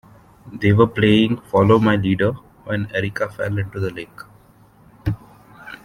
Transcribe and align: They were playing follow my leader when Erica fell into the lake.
They 0.51 0.73
were 0.73 0.87
playing 0.87 1.41
follow 1.41 1.77
my 1.77 1.95
leader 1.95 2.31
when 2.63 2.89
Erica 2.91 3.29
fell 3.29 3.59
into 3.59 3.79
the 3.79 3.91
lake. 3.91 4.21